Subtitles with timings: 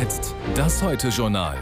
[0.00, 1.58] jetzt das Heute-Journal.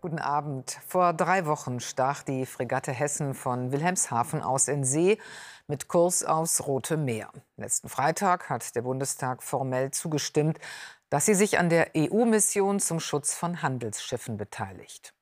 [0.00, 0.76] Guten Abend.
[0.88, 5.18] Vor drei Wochen stach die Fregatte Hessen von Wilhelmshaven aus in See
[5.68, 7.30] mit Kurs aufs Rote Meer.
[7.56, 10.58] Letzten Freitag hat der Bundestag formell zugestimmt,
[11.10, 15.14] dass sie sich an der EU-Mission zum Schutz von Handelsschiffen beteiligt.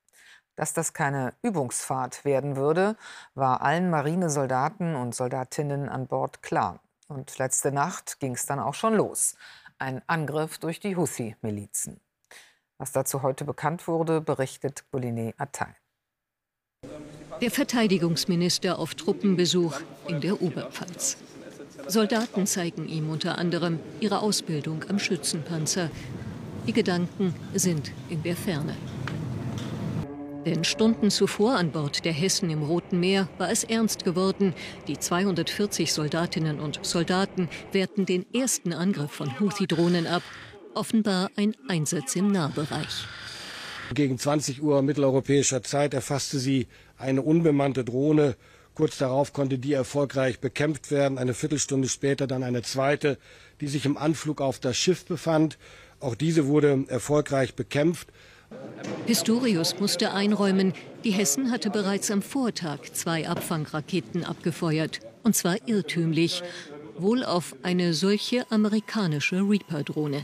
[0.55, 2.97] Dass das keine Übungsfahrt werden würde,
[3.35, 6.81] war allen Marinesoldaten und Soldatinnen an Bord klar.
[7.09, 9.37] Und letzte Nacht ging es dann auch schon los.
[9.79, 12.01] Ein Angriff durch die Houthi-Milizen.
[12.79, 15.75] Was dazu heute bekannt wurde, berichtet Boline Attai.
[17.43, 21.19] Der Verteidigungsminister auf Truppenbesuch in der Oberpfalz.
[21.87, 25.91] Soldaten zeigen ihm unter anderem ihre Ausbildung am Schützenpanzer.
[26.67, 28.75] Die Gedanken sind in der Ferne.
[30.47, 34.55] Denn Stunden zuvor an Bord der Hessen im Roten Meer war es ernst geworden.
[34.87, 40.23] Die 240 Soldatinnen und Soldaten wehrten den ersten Angriff von Houthi-Drohnen ab.
[40.73, 43.09] Offenbar ein Einsatz im Nahbereich.
[43.93, 48.37] Gegen 20 Uhr mitteleuropäischer Zeit erfasste sie eine unbemannte Drohne.
[48.75, 51.19] Kurz darauf konnte die erfolgreich bekämpft werden.
[51.19, 53.19] Eine Viertelstunde später dann eine zweite,
[53.61, 55.59] die sich im Anflug auf das Schiff befand.
[55.99, 58.13] Auch diese wurde erfolgreich bekämpft.
[59.07, 60.73] Pistorius musste einräumen,
[61.05, 65.01] die Hessen hatte bereits am Vortag zwei Abfangraketen abgefeuert.
[65.23, 66.43] Und zwar irrtümlich.
[66.99, 70.23] Wohl auf eine solche amerikanische Reaper-Drohne.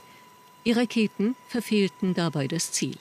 [0.64, 2.96] Die Raketen verfehlten dabei das Ziel.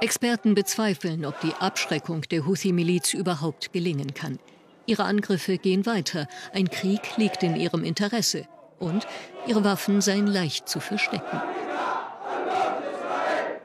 [0.00, 4.38] Experten bezweifeln, ob die Abschreckung der Houthi-Miliz überhaupt gelingen kann.
[4.86, 6.28] Ihre Angriffe gehen weiter.
[6.52, 8.46] Ein Krieg liegt in ihrem Interesse.
[8.78, 9.06] Und
[9.46, 11.40] ihre Waffen seien leicht zu verstecken.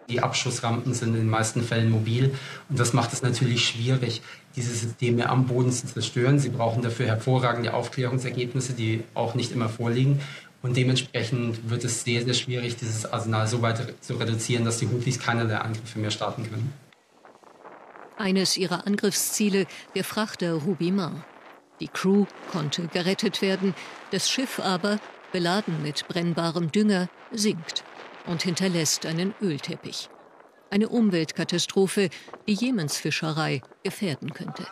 [0.09, 2.33] Die Abschussrampen sind in den meisten Fällen mobil
[2.67, 4.21] und das macht es natürlich schwierig,
[4.55, 6.39] diese Systeme am Boden zu zerstören.
[6.39, 10.19] Sie brauchen dafür hervorragende Aufklärungsergebnisse, die auch nicht immer vorliegen.
[10.61, 14.87] Und dementsprechend wird es sehr, sehr schwierig, dieses Arsenal so weit zu reduzieren, dass die
[14.87, 16.73] Houthis keinerlei Angriffe mehr starten können.
[18.17, 21.23] Eines ihrer Angriffsziele der Frachter Rubimar.
[21.79, 23.73] Die Crew konnte gerettet werden,
[24.11, 24.99] das Schiff aber,
[25.31, 27.85] beladen mit brennbarem Dünger, sinkt
[28.25, 30.09] und hinterlässt einen Ölteppich.
[30.69, 32.09] Eine Umweltkatastrophe,
[32.47, 34.67] die Jemens Fischerei gefährden könnte.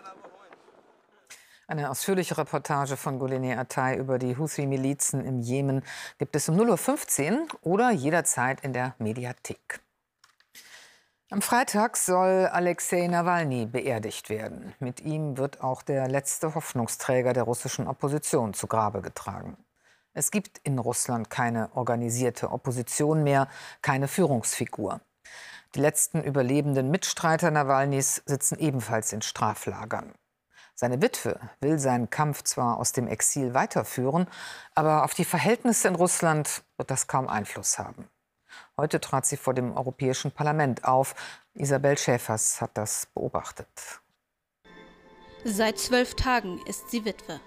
[1.69, 5.83] Eine ausführliche Reportage von Golene Attai über die Houthi-Milizen im Jemen
[6.17, 9.81] gibt es um 0.15 Uhr oder jederzeit in der Mediathek.
[11.29, 14.73] Am Freitag soll Alexei Nawalny beerdigt werden.
[14.79, 19.57] Mit ihm wird auch der letzte Hoffnungsträger der russischen Opposition zu Grabe getragen.
[20.17, 23.47] Es gibt in Russland keine organisierte Opposition mehr,
[23.83, 24.99] keine Führungsfigur.
[25.75, 30.15] Die letzten überlebenden Mitstreiter Nawalnys sitzen ebenfalls in Straflagern.
[30.73, 34.27] Seine Witwe will seinen Kampf zwar aus dem Exil weiterführen,
[34.73, 38.07] aber auf die Verhältnisse in Russland wird das kaum Einfluss haben.
[38.75, 41.13] Heute trat sie vor dem Europäischen Parlament auf.
[41.53, 44.01] Isabel Schäfers hat das beobachtet.
[45.43, 47.39] Seit zwölf Tagen ist sie Witwe.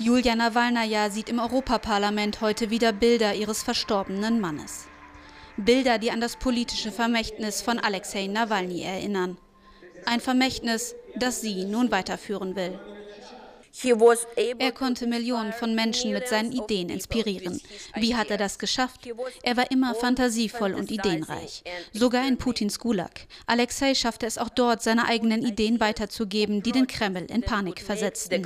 [0.00, 4.86] Julia Nawalnaja sieht im Europaparlament heute wieder Bilder ihres verstorbenen Mannes.
[5.58, 9.36] Bilder, die an das politische Vermächtnis von Alexei Nawalny erinnern.
[10.06, 12.80] Ein Vermächtnis, das sie nun weiterführen will.
[14.58, 17.60] Er konnte Millionen von Menschen mit seinen Ideen inspirieren.
[17.94, 19.06] Wie hat er das geschafft?
[19.42, 21.62] Er war immer fantasievoll und ideenreich.
[21.92, 23.26] Sogar in Putins Gulag.
[23.46, 28.42] Alexei schaffte es auch dort, seine eigenen Ideen weiterzugeben, die den Kreml in Panik versetzten.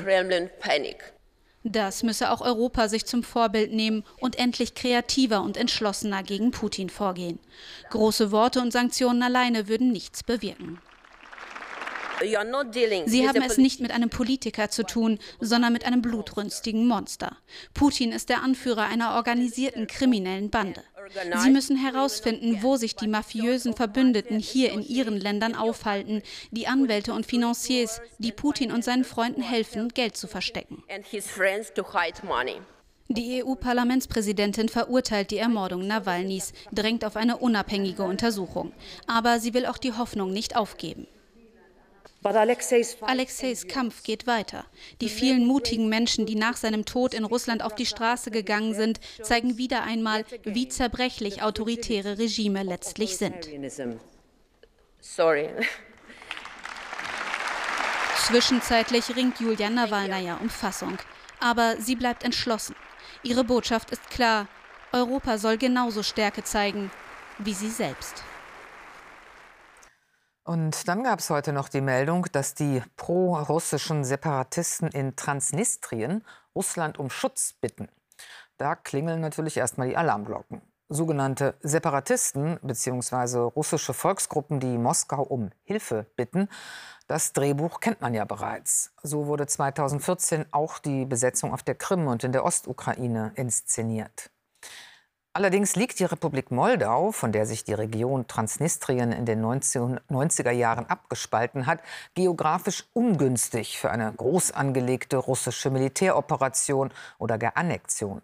[1.67, 6.91] Das müsse auch Europa sich zum Vorbild nehmen und endlich kreativer und entschlossener gegen Putin
[6.91, 7.39] vorgehen.
[7.89, 10.79] Große Worte und Sanktionen alleine würden nichts bewirken.
[13.07, 17.37] Sie haben es nicht mit einem Politiker zu tun, sondern mit einem blutrünstigen Monster.
[17.73, 20.83] Putin ist der Anführer einer organisierten kriminellen Bande.
[21.43, 27.13] Sie müssen herausfinden, wo sich die mafiösen Verbündeten hier in ihren Ländern aufhalten, die Anwälte
[27.13, 30.83] und Financiers, die Putin und seinen Freunden helfen, Geld zu verstecken.
[33.09, 38.73] Die EU-Parlamentspräsidentin verurteilt die Ermordung Nawalnys, drängt auf eine unabhängige Untersuchung.
[39.07, 41.07] Aber sie will auch die Hoffnung nicht aufgeben.
[42.25, 44.65] Alexeis Kampf geht weiter.
[45.01, 49.01] Die vielen mutigen Menschen, die nach seinem Tod in Russland auf die Straße gegangen sind,
[49.23, 53.49] zeigen wieder einmal, wie zerbrechlich autoritäre Regime letztlich sind.
[58.27, 60.97] Zwischenzeitlich ringt Julia Nawalnaja um Fassung.
[61.41, 62.75] Aber sie bleibt entschlossen.
[63.23, 64.49] Ihre Botschaft ist klar.
[64.93, 66.91] Europa soll genauso Stärke zeigen
[67.39, 68.23] wie sie selbst.
[70.45, 76.23] Und dann gab es heute noch die Meldung, dass die pro-russischen Separatisten in Transnistrien
[76.55, 77.89] Russland um Schutz bitten.
[78.59, 80.61] Da klingeln natürlich erstmal die Alarmglocken.
[80.91, 83.39] Sogenannte Separatisten bzw.
[83.39, 86.51] russische Volksgruppen, die Moskau um Hilfe bitten,
[87.07, 88.93] das Drehbuch kennt man ja bereits.
[89.03, 94.31] So wurde 2014 auch die Besetzung auf der Krim und in der Ostukraine inszeniert.
[95.37, 100.87] Allerdings liegt die Republik Moldau, von der sich die Region Transnistrien in den 90er Jahren
[100.87, 101.81] abgespalten hat,
[102.15, 108.23] geografisch ungünstig für eine groß angelegte russische Militäroperation oder gar Annexion.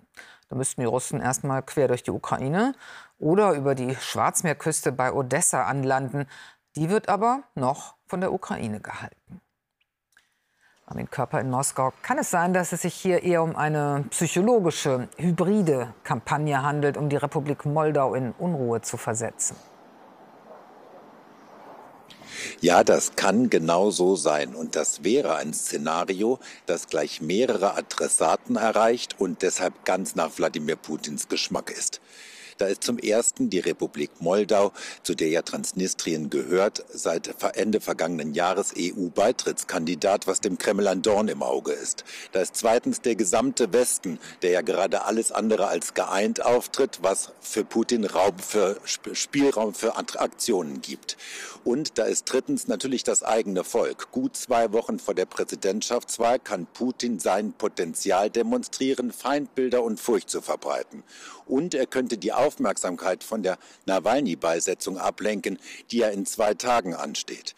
[0.48, 2.76] Da müssten die Russen erst mal quer durch die Ukraine
[3.18, 6.28] oder über die Schwarzmeerküste bei Odessa anlanden.
[6.76, 9.40] Die wird aber noch von der Ukraine gehalten.
[10.90, 11.92] Armin Körper in Moskau.
[12.02, 17.08] Kann es sein, dass es sich hier eher um eine psychologische, hybride Kampagne handelt, um
[17.08, 19.56] die Republik Moldau in Unruhe zu versetzen?
[22.62, 24.54] Ja, das kann genau so sein.
[24.54, 30.76] Und das wäre ein Szenario, das gleich mehrere Adressaten erreicht und deshalb ganz nach Wladimir
[30.76, 32.02] Putins Geschmack ist.
[32.60, 34.72] Da ist zum ersten die Republik Moldau,
[35.02, 41.28] zu der ja Transnistrien gehört, seit Ende vergangenen Jahres EU-Beitrittskandidat, was dem Kreml ein Dorn
[41.28, 42.04] im Auge ist.
[42.32, 47.32] Da ist zweitens der gesamte Westen, der ja gerade alles andere als geeint auftritt, was
[47.40, 51.16] für Putin Raum für Spielraum für Aktionen gibt.
[51.64, 54.10] Und da ist drittens natürlich das eigene Volk.
[54.10, 60.42] Gut zwei Wochen vor der Präsidentschaftswahl kann Putin sein Potenzial demonstrieren, Feindbilder und Furcht zu
[60.42, 61.02] verbreiten.
[61.46, 65.58] Und er könnte die Aufmerksamkeit von der Nawalny-Beisetzung ablenken,
[65.90, 67.54] die ja in zwei Tagen ansteht.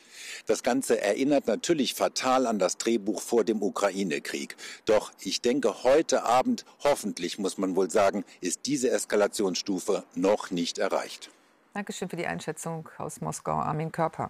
[0.46, 4.56] Das Ganze erinnert natürlich fatal an das Drehbuch vor dem Ukraine-Krieg.
[4.84, 10.78] Doch ich denke, heute Abend, hoffentlich muss man wohl sagen, ist diese Eskalationsstufe noch nicht
[10.78, 11.30] erreicht.
[11.74, 14.28] Dankeschön für die Einschätzung aus Moskau, Armin Körper.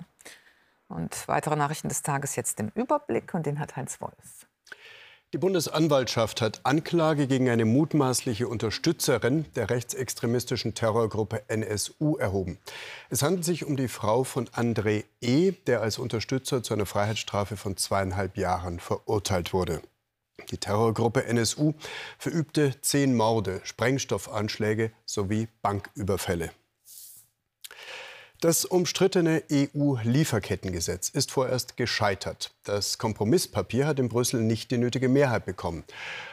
[0.88, 4.46] Und weitere Nachrichten des Tages jetzt im Überblick und den hat Heinz Wolf.
[5.34, 12.58] Die Bundesanwaltschaft hat Anklage gegen eine mutmaßliche Unterstützerin der rechtsextremistischen Terrorgruppe NSU erhoben.
[13.08, 17.56] Es handelt sich um die Frau von André E., der als Unterstützer zu einer Freiheitsstrafe
[17.56, 19.80] von zweieinhalb Jahren verurteilt wurde.
[20.50, 21.72] Die Terrorgruppe NSU
[22.18, 26.50] verübte zehn Morde, Sprengstoffanschläge sowie Banküberfälle.
[28.42, 32.50] Das umstrittene EU-Lieferkettengesetz ist vorerst gescheitert.
[32.64, 35.84] Das Kompromisspapier hat in Brüssel nicht die nötige Mehrheit bekommen.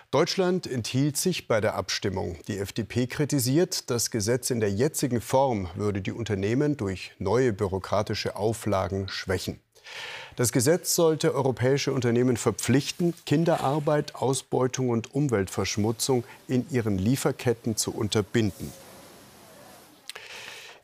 [0.09, 2.39] Deutschland enthielt sich bei der Abstimmung.
[2.47, 8.35] Die FDP kritisiert, das Gesetz in der jetzigen Form würde die Unternehmen durch neue bürokratische
[8.35, 9.59] Auflagen schwächen.
[10.35, 18.73] Das Gesetz sollte europäische Unternehmen verpflichten, Kinderarbeit, Ausbeutung und Umweltverschmutzung in ihren Lieferketten zu unterbinden.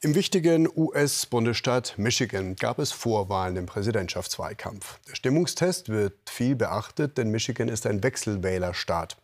[0.06, 5.00] Im wichtigen US-Bundesstaat Michigan gab es Vorwahlen im Präsidentschaftswahlkampf.
[5.10, 9.18] Der Stimmungstest wird viel beachtet, denn Michigan ist ein Wechselwählerstaat.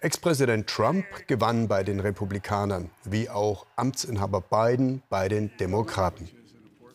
[0.00, 6.28] Ex-Präsident Trump gewann bei den Republikanern, wie auch Amtsinhaber Biden bei den Demokraten.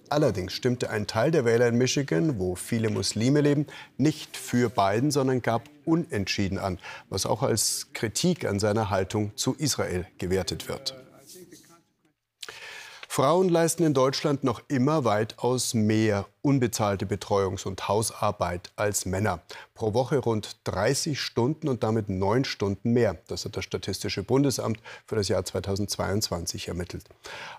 [0.09, 5.09] Allerdings stimmte ein Teil der Wähler in Michigan, wo viele Muslime leben, nicht für Biden,
[5.09, 11.01] sondern gab unentschieden an, was auch als Kritik an seiner Haltung zu Israel gewertet wird.
[13.13, 19.41] Frauen leisten in Deutschland noch immer weitaus mehr unbezahlte Betreuungs- und Hausarbeit als Männer.
[19.73, 23.17] Pro Woche rund 30 Stunden und damit neun Stunden mehr.
[23.27, 27.03] Das hat das Statistische Bundesamt für das Jahr 2022 ermittelt.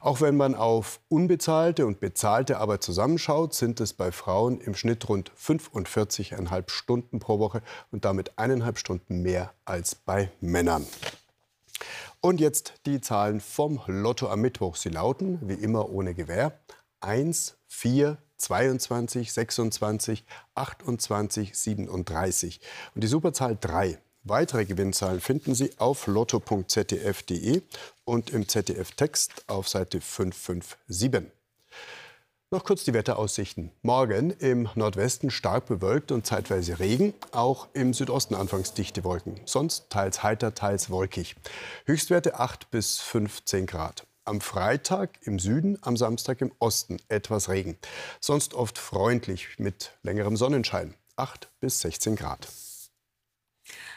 [0.00, 5.06] Auch wenn man auf unbezahlte und bezahlte Arbeit zusammenschaut, sind es bei Frauen im Schnitt
[5.06, 7.60] rund 45,5 Stunden pro Woche
[7.90, 10.86] und damit eineinhalb Stunden mehr als bei Männern.
[12.24, 14.76] Und jetzt die Zahlen vom Lotto am Mittwoch.
[14.76, 16.56] Sie lauten, wie immer ohne Gewähr,
[17.00, 20.24] 1, 4, 22, 26,
[20.54, 22.60] 28, 37.
[22.94, 23.98] Und die Superzahl 3.
[24.22, 27.60] Weitere Gewinnzahlen finden Sie auf lotto.zdf.de
[28.04, 31.32] und im ZDF-Text auf Seite 557.
[32.52, 33.72] Noch kurz die Wetteraussichten.
[33.80, 37.14] Morgen im Nordwesten stark bewölkt und zeitweise Regen.
[37.30, 39.40] Auch im Südosten anfangs dichte Wolken.
[39.46, 41.34] Sonst teils heiter, teils wolkig.
[41.86, 44.06] Höchstwerte 8 bis 15 Grad.
[44.26, 47.78] Am Freitag im Süden, am Samstag im Osten etwas Regen.
[48.20, 50.92] Sonst oft freundlich mit längerem Sonnenschein.
[51.16, 52.48] 8 bis 16 Grad.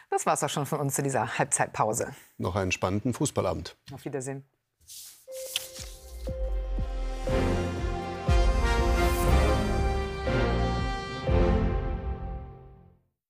[0.09, 2.15] Das war's auch schon von uns in dieser Halbzeitpause.
[2.37, 3.75] Noch einen spannenden Fußballabend.
[3.91, 4.45] Auf Wiedersehen.